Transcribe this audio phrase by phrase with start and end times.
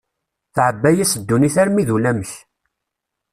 [0.55, 2.31] Tεebba-yas ddunit armi d ulamek.